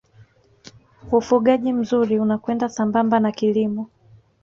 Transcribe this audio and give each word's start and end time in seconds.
ufugaji 1.19 1.73
mzuri 1.73 2.19
unakwenda 2.19 2.69
sambamba 2.69 3.19
na 3.19 3.31
kilimo 3.31 3.89